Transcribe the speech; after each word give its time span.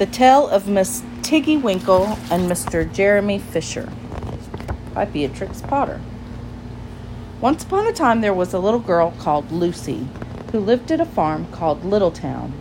The 0.00 0.06
Tale 0.06 0.48
of 0.48 0.66
Miss 0.66 1.02
Tiggy 1.20 1.58
Winkle 1.58 2.06
and 2.30 2.50
Mr. 2.50 2.90
Jeremy 2.90 3.38
Fisher 3.38 3.92
by 4.94 5.04
Beatrix 5.04 5.60
Potter. 5.60 6.00
Once 7.42 7.64
upon 7.64 7.86
a 7.86 7.92
time 7.92 8.22
there 8.22 8.32
was 8.32 8.54
a 8.54 8.58
little 8.58 8.80
girl 8.80 9.12
called 9.18 9.52
Lucy 9.52 10.08
who 10.52 10.58
lived 10.58 10.90
at 10.90 11.02
a 11.02 11.04
farm 11.04 11.46
called 11.52 11.82
Littletown. 11.82 12.52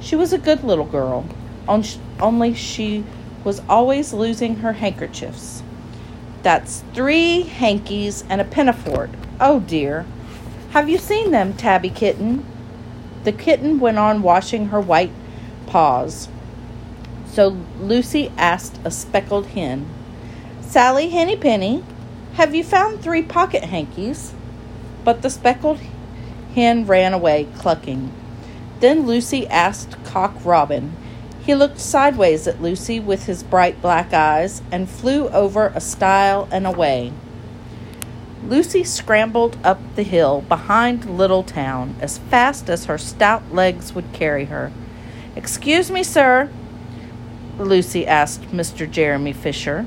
She 0.00 0.16
was 0.16 0.32
a 0.32 0.38
good 0.38 0.64
little 0.64 0.86
girl, 0.86 1.24
only 1.68 2.52
she 2.54 3.04
was 3.44 3.62
always 3.68 4.12
losing 4.12 4.56
her 4.56 4.72
handkerchiefs. 4.72 5.62
That's 6.42 6.82
three 6.94 7.42
hankies 7.42 8.24
and 8.28 8.40
a 8.40 8.44
pinafore. 8.44 9.08
Oh 9.40 9.60
dear. 9.60 10.04
Have 10.70 10.88
you 10.88 10.98
seen 10.98 11.30
them, 11.30 11.52
Tabby 11.52 11.90
Kitten? 11.90 12.44
The 13.22 13.30
kitten 13.30 13.78
went 13.78 13.98
on 13.98 14.20
washing 14.20 14.70
her 14.70 14.80
white 14.80 15.12
paws. 15.68 16.28
So 17.38 17.56
Lucy 17.80 18.32
asked 18.36 18.80
a 18.84 18.90
speckled 18.90 19.46
hen, 19.46 19.86
Sally 20.60 21.10
Henny 21.10 21.36
Penny, 21.36 21.84
have 22.32 22.52
you 22.52 22.64
found 22.64 23.00
three 23.00 23.22
pocket 23.22 23.62
hankies? 23.62 24.32
But 25.04 25.22
the 25.22 25.30
speckled 25.30 25.78
hen 26.56 26.84
ran 26.84 27.12
away, 27.12 27.46
clucking. 27.56 28.12
Then 28.80 29.06
Lucy 29.06 29.46
asked 29.46 30.02
Cock 30.02 30.34
Robin. 30.44 30.96
He 31.40 31.54
looked 31.54 31.78
sideways 31.78 32.48
at 32.48 32.60
Lucy 32.60 32.98
with 32.98 33.26
his 33.26 33.44
bright 33.44 33.80
black 33.80 34.12
eyes 34.12 34.60
and 34.72 34.90
flew 34.90 35.28
over 35.28 35.68
a 35.68 35.80
stile 35.80 36.48
and 36.50 36.66
away. 36.66 37.12
Lucy 38.42 38.82
scrambled 38.82 39.56
up 39.62 39.78
the 39.94 40.02
hill 40.02 40.40
behind 40.48 41.16
Little 41.16 41.44
Town 41.44 41.94
as 42.00 42.18
fast 42.18 42.68
as 42.68 42.86
her 42.86 42.98
stout 42.98 43.54
legs 43.54 43.94
would 43.94 44.12
carry 44.12 44.46
her. 44.46 44.72
Excuse 45.36 45.88
me, 45.88 46.02
sir, 46.02 46.50
Lucy 47.58 48.06
asked 48.06 48.42
Mr. 48.50 48.90
Jeremy 48.90 49.32
Fisher. 49.32 49.86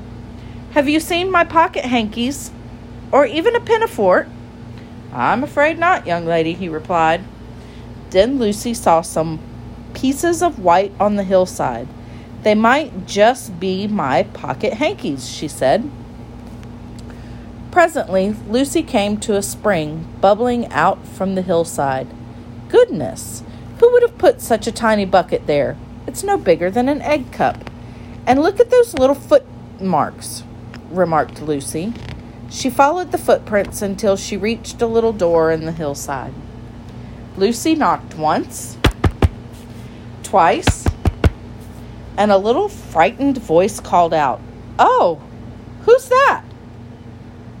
Have 0.72 0.88
you 0.88 1.00
seen 1.00 1.30
my 1.30 1.44
pocket 1.44 1.84
hankies? 1.84 2.50
Or 3.10 3.26
even 3.26 3.54
a 3.54 3.60
pinafore? 3.60 4.26
I'm 5.12 5.44
afraid 5.44 5.78
not, 5.78 6.06
young 6.06 6.24
lady, 6.24 6.54
he 6.54 6.68
replied. 6.68 7.22
Then 8.10 8.38
Lucy 8.38 8.74
saw 8.74 9.02
some 9.02 9.40
pieces 9.94 10.42
of 10.42 10.58
white 10.58 10.92
on 10.98 11.16
the 11.16 11.24
hillside. 11.24 11.88
They 12.42 12.54
might 12.54 13.06
just 13.06 13.60
be 13.60 13.86
my 13.86 14.22
pocket 14.22 14.74
hankies, 14.74 15.28
she 15.28 15.48
said. 15.48 15.90
Presently, 17.70 18.34
Lucy 18.48 18.82
came 18.82 19.18
to 19.18 19.36
a 19.36 19.42
spring 19.42 20.06
bubbling 20.20 20.66
out 20.72 21.06
from 21.06 21.34
the 21.34 21.42
hillside. 21.42 22.08
Goodness! 22.68 23.42
Who 23.78 23.90
would 23.92 24.02
have 24.02 24.18
put 24.18 24.40
such 24.40 24.66
a 24.66 24.72
tiny 24.72 25.04
bucket 25.04 25.46
there? 25.46 25.76
It's 26.06 26.24
no 26.24 26.36
bigger 26.36 26.70
than 26.70 26.88
an 26.88 27.02
egg 27.02 27.32
cup. 27.32 27.70
And 28.26 28.40
look 28.40 28.60
at 28.60 28.70
those 28.70 28.94
little 28.94 29.14
footmarks, 29.14 30.44
remarked 30.90 31.42
Lucy. 31.42 31.92
She 32.50 32.70
followed 32.70 33.12
the 33.12 33.18
footprints 33.18 33.82
until 33.82 34.16
she 34.16 34.36
reached 34.36 34.82
a 34.82 34.86
little 34.86 35.12
door 35.12 35.50
in 35.50 35.64
the 35.64 35.72
hillside. 35.72 36.34
Lucy 37.36 37.74
knocked 37.74 38.14
once, 38.14 38.76
twice, 40.22 40.86
and 42.16 42.30
a 42.30 42.36
little 42.36 42.68
frightened 42.68 43.38
voice 43.38 43.80
called 43.80 44.12
out, 44.12 44.40
Oh, 44.78 45.20
who's 45.84 46.08
that? 46.08 46.44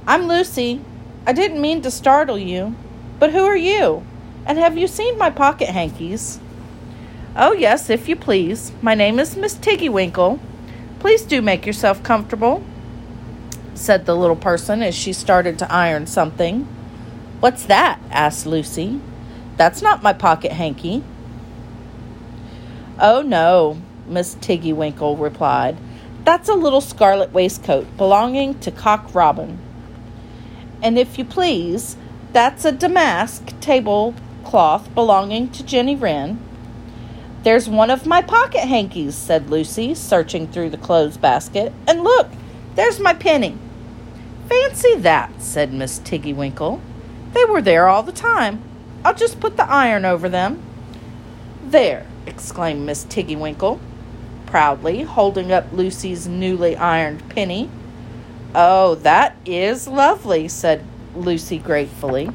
I'm 0.06 0.28
Lucy. 0.28 0.80
I 1.26 1.32
didn't 1.32 1.60
mean 1.60 1.80
to 1.82 1.90
startle 1.90 2.38
you, 2.38 2.74
but 3.18 3.32
who 3.32 3.44
are 3.44 3.56
you? 3.56 4.04
And 4.44 4.58
have 4.58 4.76
you 4.76 4.88
seen 4.88 5.16
my 5.16 5.30
pocket 5.30 5.68
hankies? 5.68 6.38
Oh, 7.34 7.52
yes, 7.54 7.88
if 7.88 8.10
you 8.10 8.16
please. 8.16 8.72
My 8.82 8.94
name 8.94 9.18
is 9.18 9.38
Miss 9.38 9.54
Tiggy 9.54 9.88
Winkle. 9.88 10.38
Please 10.98 11.22
do 11.22 11.40
make 11.40 11.64
yourself 11.64 12.02
comfortable, 12.02 12.62
said 13.74 14.04
the 14.04 14.14
little 14.14 14.36
person 14.36 14.82
as 14.82 14.94
she 14.94 15.14
started 15.14 15.58
to 15.58 15.72
iron 15.72 16.06
something. 16.06 16.64
What's 17.40 17.64
that? 17.64 17.98
asked 18.10 18.44
Lucy. 18.44 19.00
That's 19.56 19.80
not 19.80 20.02
my 20.02 20.12
pocket 20.12 20.52
hanky. 20.52 21.02
Oh, 23.00 23.22
no, 23.22 23.78
Miss 24.06 24.34
Tiggy 24.34 24.74
Winkle 24.74 25.16
replied. 25.16 25.78
That's 26.24 26.50
a 26.50 26.54
little 26.54 26.82
scarlet 26.82 27.32
waistcoat 27.32 27.96
belonging 27.96 28.60
to 28.60 28.70
Cock 28.70 29.14
Robin. 29.14 29.58
And 30.82 30.98
if 30.98 31.16
you 31.16 31.24
please, 31.24 31.96
that's 32.34 32.66
a 32.66 32.72
damask 32.72 33.58
tablecloth 33.62 34.94
belonging 34.94 35.50
to 35.52 35.64
Jenny 35.64 35.96
Wren. 35.96 36.38
There's 37.42 37.68
one 37.68 37.90
of 37.90 38.06
my 38.06 38.22
pocket 38.22 38.60
hankies, 38.60 39.16
said 39.16 39.50
Lucy, 39.50 39.96
searching 39.96 40.46
through 40.46 40.70
the 40.70 40.76
clothes 40.76 41.16
basket. 41.16 41.72
And 41.88 42.04
look, 42.04 42.28
there's 42.76 43.00
my 43.00 43.14
penny. 43.14 43.58
Fancy 44.48 44.94
that, 44.96 45.42
said 45.42 45.72
Miss 45.72 45.98
Tiggy 45.98 46.32
Winkle. 46.32 46.80
They 47.32 47.44
were 47.44 47.60
there 47.60 47.88
all 47.88 48.04
the 48.04 48.12
time. 48.12 48.62
I'll 49.04 49.14
just 49.14 49.40
put 49.40 49.56
the 49.56 49.68
iron 49.68 50.04
over 50.04 50.28
them. 50.28 50.62
There, 51.64 52.06
exclaimed 52.26 52.86
Miss 52.86 53.04
Tiggy 53.04 53.34
Winkle, 53.34 53.80
proudly, 54.46 55.02
holding 55.02 55.50
up 55.50 55.72
Lucy's 55.72 56.28
newly 56.28 56.76
ironed 56.76 57.28
penny. 57.30 57.68
Oh, 58.54 58.94
that 58.96 59.36
is 59.44 59.88
lovely, 59.88 60.46
said 60.46 60.84
Lucy 61.16 61.58
gratefully. 61.58 62.30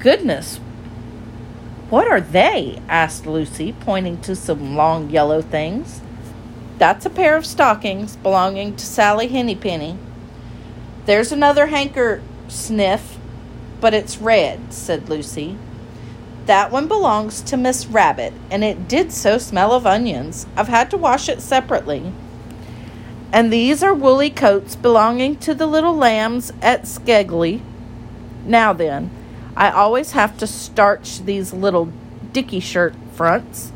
Goodness, 0.00 0.58
what 1.92 2.08
are 2.10 2.22
they? 2.22 2.80
asked 2.88 3.26
Lucy, 3.26 3.74
pointing 3.78 4.18
to 4.22 4.34
some 4.34 4.76
long 4.76 5.10
yellow 5.10 5.42
things. 5.42 6.00
That's 6.78 7.04
a 7.04 7.10
pair 7.10 7.36
of 7.36 7.44
stockings 7.44 8.16
belonging 8.16 8.76
to 8.76 8.86
Sally 8.86 9.28
Hennypenny. 9.28 9.98
There's 11.04 11.32
another 11.32 11.66
hanker 11.66 12.22
sniff, 12.48 13.18
but 13.78 13.92
it's 13.92 14.16
red, 14.16 14.72
said 14.72 15.10
Lucy. 15.10 15.58
That 16.46 16.72
one 16.72 16.88
belongs 16.88 17.42
to 17.42 17.58
Miss 17.58 17.84
Rabbit, 17.84 18.32
and 18.50 18.64
it 18.64 18.88
did 18.88 19.12
so 19.12 19.36
smell 19.36 19.72
of 19.72 19.86
onions. 19.86 20.46
I've 20.56 20.68
had 20.68 20.90
to 20.92 20.96
wash 20.96 21.28
it 21.28 21.42
separately. 21.42 22.10
And 23.34 23.52
these 23.52 23.82
are 23.82 23.92
woolly 23.92 24.30
coats 24.30 24.76
belonging 24.76 25.36
to 25.40 25.54
the 25.54 25.66
little 25.66 25.94
lambs 25.94 26.54
at 26.62 26.84
Skelghyl. 26.84 27.60
Now 28.46 28.72
then, 28.72 29.10
I 29.56 29.70
always 29.70 30.12
have 30.12 30.38
to 30.38 30.46
starch 30.46 31.20
these 31.20 31.52
little 31.52 31.92
dicky 32.32 32.60
shirt 32.60 32.94
fronts. 33.12 33.72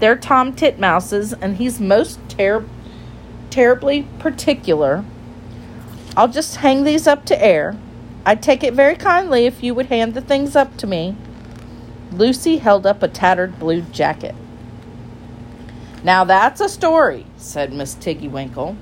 They're 0.00 0.16
Tom 0.16 0.52
Titmouse's, 0.52 1.32
and 1.32 1.56
he's 1.56 1.80
most 1.80 2.18
ter- 2.28 2.64
terribly 3.50 4.02
particular. 4.18 5.04
I'll 6.16 6.28
just 6.28 6.56
hang 6.56 6.84
these 6.84 7.06
up 7.06 7.24
to 7.26 7.44
air. 7.44 7.76
I'd 8.24 8.42
take 8.42 8.64
it 8.64 8.74
very 8.74 8.96
kindly 8.96 9.46
if 9.46 9.62
you 9.62 9.74
would 9.74 9.86
hand 9.86 10.14
the 10.14 10.20
things 10.20 10.56
up 10.56 10.76
to 10.78 10.86
me. 10.86 11.16
Lucy 12.10 12.58
held 12.58 12.86
up 12.86 13.02
a 13.02 13.08
tattered 13.08 13.58
blue 13.58 13.82
jacket. 13.82 14.34
Now 16.02 16.24
that's 16.24 16.60
a 16.60 16.68
story, 16.68 17.26
said 17.36 17.72
Miss 17.72 17.94
Tiggy 17.94 18.28
Winkle. 18.28 18.76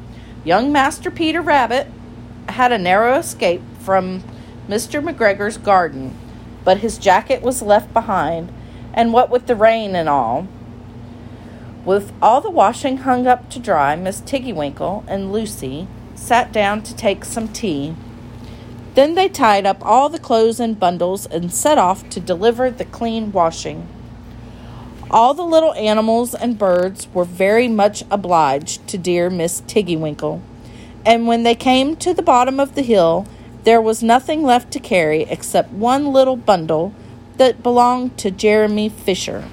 Young 0.44 0.72
Master 0.72 1.10
Peter 1.10 1.40
Rabbit 1.40 1.86
had 2.48 2.72
a 2.72 2.78
narrow 2.78 3.18
escape 3.18 3.62
from 3.80 4.22
Mr. 4.68 5.02
McGregor's 5.02 5.58
garden, 5.58 6.16
but 6.64 6.78
his 6.78 6.96
jacket 6.98 7.42
was 7.42 7.60
left 7.60 7.92
behind, 7.92 8.50
and 8.94 9.12
what 9.12 9.28
with 9.28 9.46
the 9.46 9.54
rain 9.54 9.94
and 9.94 10.08
all. 10.08 10.48
With 11.84 12.12
all 12.22 12.40
the 12.40 12.50
washing 12.50 12.98
hung 12.98 13.26
up 13.26 13.50
to 13.50 13.58
dry, 13.58 13.94
Miss 13.94 14.22
Tiggywinkle 14.22 15.04
and 15.06 15.30
Lucy 15.30 15.86
sat 16.14 16.50
down 16.50 16.82
to 16.82 16.96
take 16.96 17.26
some 17.26 17.48
tea. 17.48 17.94
Then 18.94 19.14
they 19.14 19.28
tied 19.28 19.66
up 19.66 19.84
all 19.84 20.08
the 20.08 20.18
clothes 20.18 20.60
in 20.60 20.74
bundles 20.74 21.26
and 21.26 21.52
set 21.52 21.76
off 21.76 22.08
to 22.10 22.20
deliver 22.20 22.70
the 22.70 22.86
clean 22.86 23.32
washing. 23.32 23.86
All 25.10 25.34
the 25.34 25.42
little 25.42 25.74
animals 25.74 26.34
and 26.34 26.58
birds 26.58 27.06
were 27.12 27.24
very 27.24 27.68
much 27.68 28.02
obliged 28.10 28.86
to 28.88 28.96
dear 28.96 29.28
Miss 29.28 29.60
Tiggywinkle, 29.62 30.40
and 31.04 31.26
when 31.26 31.42
they 31.42 31.54
came 31.54 31.96
to 31.96 32.14
the 32.14 32.22
bottom 32.22 32.58
of 32.58 32.74
the 32.74 32.82
hill, 32.82 33.26
there 33.64 33.80
was 33.80 34.02
nothing 34.02 34.42
left 34.42 34.70
to 34.72 34.78
carry 34.78 35.22
except 35.22 35.72
one 35.72 36.12
little 36.12 36.36
bundle 36.36 36.94
that 37.38 37.62
belonged 37.62 38.16
to 38.18 38.30
Jeremy 38.30 38.90
Fisher. 38.90 39.44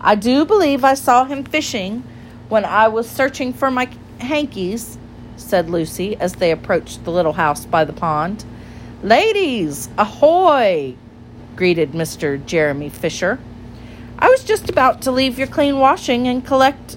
I 0.00 0.16
do 0.16 0.44
believe 0.44 0.84
I 0.84 0.94
saw 0.94 1.24
him 1.24 1.44
fishing 1.44 2.02
when 2.48 2.64
I 2.64 2.88
was 2.88 3.08
searching 3.08 3.52
for 3.52 3.70
my 3.70 3.88
hankies, 4.18 4.98
said 5.36 5.70
Lucy 5.70 6.16
as 6.16 6.34
they 6.34 6.50
approached 6.50 7.04
the 7.04 7.12
little 7.12 7.32
house 7.34 7.64
by 7.64 7.84
the 7.84 7.92
pond. 7.92 8.44
Ladies, 9.02 9.88
ahoy! 9.96 10.96
greeted 11.56 11.92
Mr. 11.92 12.44
Jeremy 12.44 12.88
Fisher. 12.88 13.38
I 14.18 14.28
was 14.28 14.42
just 14.42 14.68
about 14.68 15.00
to 15.02 15.12
leave 15.12 15.38
your 15.38 15.46
clean 15.46 15.78
washing 15.78 16.26
and 16.26 16.44
collect 16.44 16.96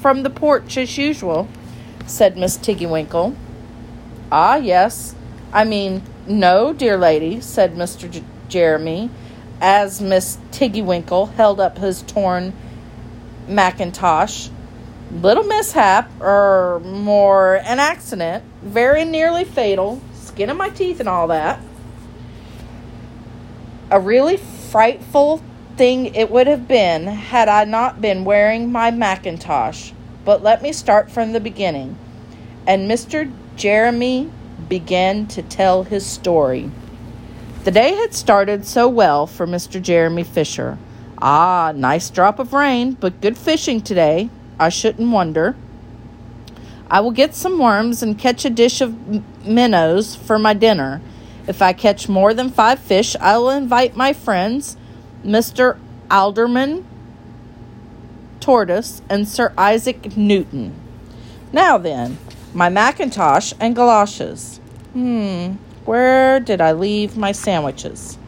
from 0.00 0.24
the 0.24 0.30
porch 0.30 0.76
as 0.76 0.98
usual, 0.98 1.48
said 2.06 2.36
Miss 2.36 2.56
Tiggywinkle. 2.56 3.36
Ah, 4.30 4.56
yes. 4.56 5.14
I 5.52 5.64
mean, 5.64 6.02
no, 6.26 6.72
dear 6.72 6.96
lady, 6.96 7.40
said 7.40 7.74
Mr. 7.74 8.10
J- 8.10 8.24
Jeremy, 8.48 9.10
as 9.60 10.00
Miss 10.00 10.38
Tiggywinkle 10.50 11.32
held 11.34 11.60
up 11.60 11.78
his 11.78 12.02
torn 12.02 12.52
mackintosh. 13.48 14.50
Little 15.12 15.44
mishap, 15.44 16.10
or 16.20 16.80
more 16.84 17.56
an 17.56 17.78
accident, 17.78 18.42
very 18.62 19.04
nearly 19.04 19.44
fatal, 19.44 20.02
skin 20.14 20.50
of 20.50 20.56
my 20.56 20.68
teeth 20.70 20.98
and 20.98 21.08
all 21.08 21.28
that. 21.28 21.60
A 23.90 24.00
really 24.00 24.36
frightful 24.36 25.40
thing 25.76 26.14
it 26.14 26.30
would 26.30 26.48
have 26.48 26.66
been 26.66 27.06
had 27.06 27.48
I 27.48 27.64
not 27.64 28.00
been 28.00 28.24
wearing 28.24 28.72
my 28.72 28.90
mackintosh. 28.90 29.92
But 30.24 30.42
let 30.42 30.60
me 30.60 30.72
start 30.72 31.08
from 31.08 31.32
the 31.32 31.38
beginning. 31.38 31.96
And 32.66 32.90
Mr. 32.90 33.32
Jeremy 33.56 34.30
began 34.68 35.26
to 35.28 35.42
tell 35.42 35.84
his 35.84 36.04
story. 36.04 36.70
The 37.64 37.70
day 37.70 37.94
had 37.94 38.14
started 38.14 38.66
so 38.66 38.88
well 38.88 39.26
for 39.26 39.46
Mr. 39.46 39.80
Jeremy 39.82 40.22
Fisher. 40.22 40.78
Ah, 41.18 41.72
nice 41.74 42.10
drop 42.10 42.38
of 42.38 42.52
rain, 42.52 42.92
but 42.92 43.20
good 43.20 43.36
fishing 43.36 43.80
today. 43.80 44.30
I 44.58 44.68
shouldn't 44.68 45.10
wonder. 45.10 45.56
I 46.88 47.00
will 47.00 47.10
get 47.10 47.34
some 47.34 47.58
worms 47.58 48.02
and 48.02 48.18
catch 48.18 48.44
a 48.44 48.50
dish 48.50 48.80
of 48.80 49.44
minnows 49.44 50.14
for 50.14 50.38
my 50.38 50.52
dinner. 50.52 51.00
If 51.48 51.62
I 51.62 51.72
catch 51.72 52.08
more 52.08 52.34
than 52.34 52.50
five 52.50 52.78
fish, 52.78 53.16
I 53.20 53.38
will 53.38 53.50
invite 53.50 53.96
my 53.96 54.12
friends, 54.12 54.76
Mr. 55.24 55.78
Alderman 56.10 56.86
Tortoise 58.40 59.02
and 59.08 59.26
Sir 59.26 59.52
Isaac 59.58 60.16
Newton. 60.16 60.72
Now 61.52 61.78
then, 61.78 62.18
my 62.54 62.68
Macintosh 62.68 63.52
and 63.60 63.74
galoshes. 63.74 64.58
Hmm, 64.92 65.52
where 65.84 66.40
did 66.40 66.60
I 66.60 66.72
leave 66.72 67.16
my 67.16 67.32
sandwiches? 67.32 68.18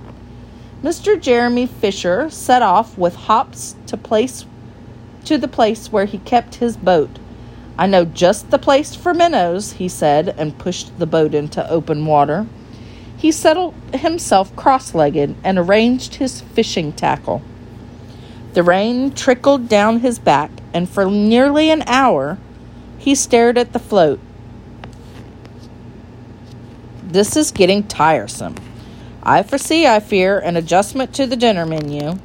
Mr. 0.83 1.21
Jeremy 1.21 1.67
Fisher 1.67 2.31
set 2.31 2.63
off 2.63 2.97
with 2.97 3.15
hops 3.15 3.75
to 3.87 3.97
place 3.97 4.45
to 5.25 5.37
the 5.37 5.49
place 5.49 5.91
where 5.91 6.05
he 6.05 6.19
kept 6.19 6.57
his 6.57 6.77
boat. 6.77 7.19
I 7.77 7.87
know 7.87 8.05
just 8.05 8.51
the 8.51 8.59
place 8.59 8.95
for 8.95 9.13
minnows, 9.13 9.73
he 9.73 9.89
said, 9.89 10.35
and 10.39 10.59
pushed 10.59 10.99
the 10.99 11.07
boat 11.07 11.35
into 11.35 11.69
open 11.69 12.07
water. 12.07 12.47
He 13.17 13.33
settled 13.33 13.75
himself 13.93 14.55
cross 14.57 14.95
legged 14.95 15.35
and 15.43 15.59
arranged 15.59 16.15
his 16.15 16.41
fishing 16.41 16.93
tackle. 16.93 17.43
The 18.55 18.63
rain 18.63 19.13
trickled 19.13 19.69
down 19.69 20.01
his 20.01 20.19
back, 20.19 20.51
and 20.73 20.89
for 20.89 21.11
nearly 21.11 21.71
an 21.71 21.83
hour 21.87 22.39
he 22.99 23.15
stared 23.15 23.57
at 23.57 23.73
the 23.73 23.79
float. 23.79 24.21
This 27.03 27.37
is 27.37 27.53
getting 27.53 27.85
tiresome. 27.85 28.57
I 29.23 29.43
foresee, 29.43 29.87
I 29.87 30.01
fear, 30.01 30.39
an 30.39 30.57
adjustment 30.57 31.15
to 31.15 31.27
the 31.27 31.37
dinner 31.37 31.65
menu. 31.65 32.19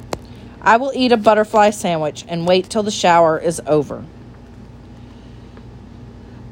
I 0.60 0.76
will 0.76 0.92
eat 0.94 1.12
a 1.12 1.16
butterfly 1.16 1.70
sandwich 1.70 2.24
and 2.28 2.46
wait 2.46 2.68
till 2.68 2.82
the 2.82 2.90
shower 2.90 3.38
is 3.38 3.60
over. 3.66 4.04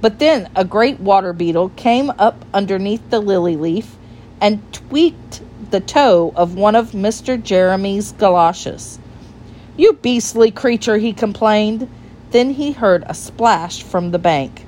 But 0.00 0.18
then 0.18 0.50
a 0.56 0.64
great 0.64 0.98
water 0.98 1.32
beetle 1.32 1.70
came 1.70 2.10
up 2.18 2.44
underneath 2.52 3.08
the 3.10 3.20
lily 3.20 3.56
leaf 3.56 3.96
and 4.40 4.60
tweaked 4.72 5.42
the 5.70 5.80
toe 5.80 6.32
of 6.36 6.54
one 6.56 6.74
of 6.74 6.90
Mr. 6.90 7.42
Jeremy's 7.42 8.12
galoshes. 8.12 8.98
You 9.76 9.94
beastly 9.94 10.50
creature, 10.50 10.98
he 10.98 11.12
complained. 11.12 11.88
Then 12.32 12.50
he 12.50 12.72
heard 12.72 13.04
a 13.06 13.14
splash 13.14 13.82
from 13.82 14.10
the 14.10 14.18
bank. 14.18 14.66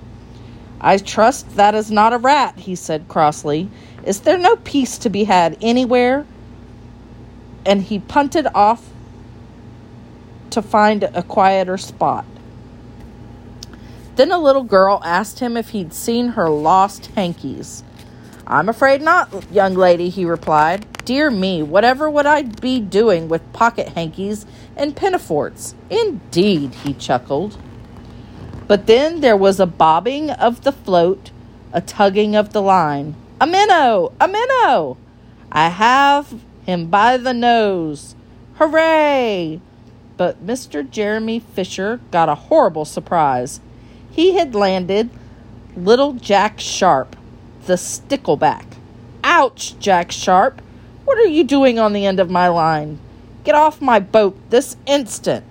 I 0.81 0.99
trust 0.99 1.56
that 1.56 1.75
is 1.75 1.90
not 1.90 2.12
a 2.12 2.19
rat, 2.19 2.58
he 2.58 2.76
said 2.76 3.08
crossly. 3.08 3.70
Is 4.05 4.20
there 4.20 4.38
no 4.38 4.56
peace 4.56 4.99
to 4.99 5.08
be 5.08 5.25
had 5.25 5.56
anywhere? 5.62 6.26
And 7.64 7.82
he 7.82 7.99
punted 7.99 8.46
off 8.55 8.90
to 10.50 10.61
find 10.61 11.05
a 11.05 11.22
quieter 11.22 11.78
spot. 11.78 12.26
Then 14.16 14.31
a 14.31 14.38
little 14.38 14.62
girl 14.62 15.00
asked 15.02 15.40
him 15.40 15.56
if 15.56 15.70
he'd 15.70 15.94
seen 15.94 16.28
her 16.28 16.50
lost 16.50 17.06
hankies. 17.16 17.82
I'm 18.46 18.69
afraid 18.69 19.00
not, 19.00 19.50
young 19.50 19.75
lady, 19.75 20.11
he 20.11 20.26
replied. 20.26 20.87
Dear 21.04 21.30
me, 21.30 21.62
whatever 21.62 22.08
would 22.08 22.24
I 22.24 22.42
be 22.42 22.80
doing 22.80 23.28
with 23.28 23.52
pocket 23.52 23.88
hankies 23.88 24.46
and 24.76 24.96
pinafores? 24.96 25.74
Indeed, 25.90 26.74
he 26.76 26.94
chuckled. 26.94 27.58
But 28.66 28.86
then 28.86 29.20
there 29.20 29.36
was 29.36 29.60
a 29.60 29.66
bobbing 29.66 30.30
of 30.30 30.62
the 30.62 30.72
float, 30.72 31.30
a 31.72 31.82
tugging 31.82 32.34
of 32.34 32.52
the 32.54 32.62
line. 32.62 33.16
A 33.38 33.46
minnow! 33.46 34.12
A 34.18 34.26
minnow! 34.26 34.96
I 35.52 35.68
have 35.68 36.40
him 36.64 36.86
by 36.86 37.18
the 37.18 37.34
nose. 37.34 38.14
Hooray! 38.54 39.60
But 40.16 40.46
Mr. 40.46 40.88
Jeremy 40.88 41.40
Fisher 41.40 42.00
got 42.10 42.30
a 42.30 42.34
horrible 42.34 42.86
surprise. 42.86 43.60
He 44.10 44.36
had 44.36 44.54
landed 44.54 45.10
little 45.76 46.14
Jack 46.14 46.60
Sharp, 46.60 47.16
the 47.66 47.74
stickleback. 47.74 48.64
Ouch, 49.22 49.78
Jack 49.78 50.10
Sharp! 50.10 50.62
What 51.04 51.18
are 51.18 51.26
you 51.26 51.44
doing 51.44 51.78
on 51.78 51.92
the 51.92 52.06
end 52.06 52.20
of 52.20 52.30
my 52.30 52.48
line? 52.48 52.98
Get 53.44 53.54
off 53.54 53.80
my 53.80 54.00
boat 54.00 54.38
this 54.50 54.76
instant. 54.86 55.44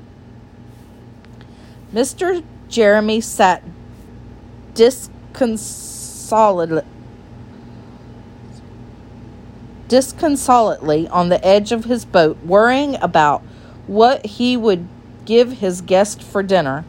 Mr. 1.93 2.43
Jeremy 2.69 3.21
sat 3.21 3.63
disconsolate, 4.73 6.85
disconsolately 9.87 11.07
on 11.09 11.29
the 11.29 11.45
edge 11.45 11.71
of 11.71 11.85
his 11.85 12.03
boat, 12.03 12.37
worrying 12.43 12.95
about 12.95 13.43
what 13.85 14.25
he 14.25 14.57
would 14.57 14.87
give 15.25 15.59
his 15.59 15.81
guest 15.81 16.23
for 16.23 16.41
dinner. 16.41 16.83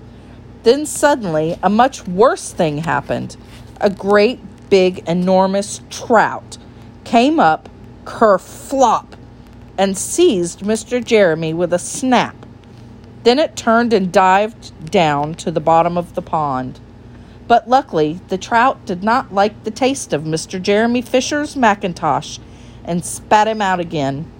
Then 0.62 0.86
suddenly, 0.86 1.58
a 1.62 1.68
much 1.68 2.08
worse 2.08 2.50
thing 2.50 2.78
happened. 2.78 3.36
A 3.80 3.90
great 3.90 4.40
big, 4.70 5.06
enormous 5.06 5.82
trout 5.90 6.56
came 7.04 7.38
up, 7.38 7.68
kerflop, 8.04 9.14
and 9.76 9.98
seized 9.98 10.60
Mr. 10.60 11.04
Jeremy 11.04 11.52
with 11.52 11.72
a 11.72 11.78
snap. 11.78 12.36
Then 13.24 13.38
it 13.38 13.56
turned 13.56 13.92
and 13.92 14.12
dived 14.12 14.90
down 14.90 15.34
to 15.36 15.50
the 15.50 15.60
bottom 15.60 15.96
of 15.96 16.14
the 16.14 16.22
pond. 16.22 16.78
But 17.46 17.68
luckily, 17.68 18.20
the 18.28 18.38
trout 18.38 18.84
did 18.86 19.02
not 19.02 19.32
like 19.32 19.64
the 19.64 19.70
taste 19.70 20.12
of 20.12 20.22
Mr. 20.22 20.60
Jeremy 20.60 21.02
Fisher's 21.02 21.54
mackintosh 21.56 22.38
and 22.84 23.04
spat 23.04 23.48
him 23.48 23.60
out 23.60 23.80
again. 23.80 24.30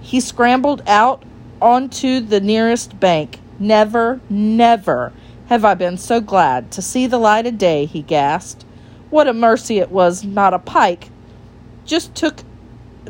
He 0.00 0.20
scrambled 0.20 0.82
out 0.86 1.22
onto 1.60 2.20
the 2.20 2.40
nearest 2.40 2.98
bank. 3.00 3.40
Never, 3.58 4.20
never 4.28 5.12
have 5.50 5.64
I 5.64 5.74
been 5.74 5.98
so 5.98 6.20
glad 6.20 6.70
to 6.70 6.82
see 6.82 7.08
the 7.08 7.18
light 7.18 7.44
of 7.46 7.58
day, 7.58 7.84
he 7.84 8.02
gasped. 8.02 8.64
What 9.10 9.26
a 9.26 9.32
mercy 9.32 9.78
it 9.78 9.90
was 9.90 10.22
not 10.22 10.54
a 10.54 10.60
pike. 10.60 11.10
Just 11.84 12.14
took 12.14 12.44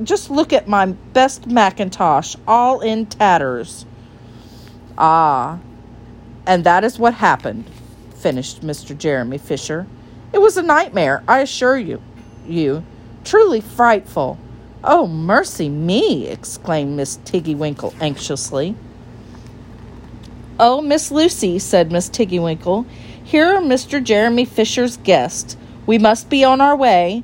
just 0.02 0.30
look 0.30 0.52
at 0.52 0.68
my 0.68 0.87
best 0.87 1.49
mackintosh, 1.49 2.37
all 2.47 2.80
in 2.80 3.06
tatters. 3.06 3.87
Ah, 4.97 5.59
and 6.47 6.64
that 6.64 6.85
is 6.85 6.99
what 6.99 7.14
happened, 7.14 7.64
finished 8.14 8.61
Mr. 8.62 8.97
Jeremy 8.97 9.38
Fisher. 9.38 9.87
It 10.32 10.40
was 10.40 10.56
a 10.56 10.62
nightmare, 10.62 11.23
I 11.26 11.40
assure 11.40 11.78
you. 11.78 12.02
You, 12.47 12.85
truly 13.25 13.61
frightful. 13.61 14.38
Oh, 14.82 15.06
mercy 15.06 15.68
me! 15.68 16.26
exclaimed 16.28 16.97
Miss 16.97 17.18
Tiggywinkle 17.18 17.94
anxiously. 18.00 18.75
Oh, 20.59 20.80
Miss 20.80 21.11
Lucy, 21.11 21.59
said 21.59 21.90
Miss 21.92 22.09
Tiggywinkle, 22.09 22.87
here 23.23 23.47
are 23.47 23.62
Mr. 23.62 24.02
Jeremy 24.02 24.44
Fisher's 24.44 24.97
guests. 24.99 25.56
We 25.87 25.99
must 25.99 26.28
be 26.28 26.44
on 26.44 26.61
our 26.61 26.76
way. 26.76 27.23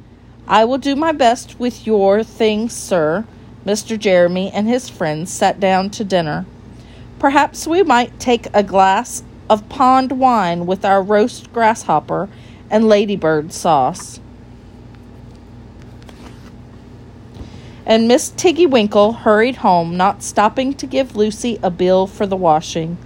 I 0.48 0.64
will 0.64 0.78
do 0.78 0.94
my 0.94 1.12
best 1.12 1.58
with 1.58 1.86
your 1.86 2.22
things, 2.22 2.72
sir. 2.72 3.24
Mr. 3.64 3.98
Jeremy 3.98 4.50
and 4.52 4.68
his 4.68 4.88
friends 4.88 5.32
sat 5.32 5.58
down 5.58 5.90
to 5.90 6.04
dinner. 6.04 6.46
Perhaps 7.18 7.66
we 7.66 7.82
might 7.82 8.20
take 8.20 8.46
a 8.54 8.62
glass 8.62 9.22
of 9.50 9.68
pond 9.68 10.12
wine 10.12 10.66
with 10.66 10.84
our 10.84 11.02
roast 11.02 11.52
grasshopper 11.52 12.28
and 12.70 12.88
ladybird 12.88 13.52
sauce. 13.52 14.20
And 17.84 18.06
Miss 18.08 18.30
Tiggy 18.30 18.66
Winkle 18.66 19.12
hurried 19.12 19.56
home, 19.56 19.96
not 19.96 20.22
stopping 20.22 20.74
to 20.74 20.86
give 20.86 21.16
Lucy 21.16 21.58
a 21.62 21.70
bill 21.70 22.06
for 22.06 22.26
the 22.26 22.36
washing. 22.36 22.98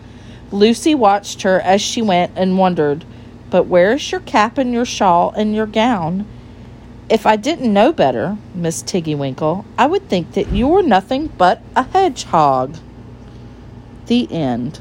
Lucy 0.51 0.95
watched 0.95 1.43
her 1.43 1.61
as 1.61 1.81
she 1.81 2.03
went 2.03 2.33
and 2.37 2.59
wondered 2.59 3.05
but 3.51 3.67
where's 3.67 4.11
your 4.11 4.21
cap 4.21 4.59
and 4.59 4.73
your 4.73 4.85
shawl 4.85 5.33
and 5.37 5.55
your 5.55 5.67
gown? 5.67 6.25
If 7.11 7.27
I 7.27 7.35
didn't 7.35 7.73
know 7.73 7.93
better, 7.93 8.39
Miss 8.55 8.85
Tiggywinkle, 8.85 9.65
I 9.77 9.87
would 9.87 10.09
think 10.09 10.35
that 10.35 10.53
you 10.53 10.69
were 10.69 10.83
nothing 10.83 11.27
but 11.27 11.61
a 11.75 11.83
hedgehog. 11.83 12.77
The 14.07 14.31
end. 14.31 14.81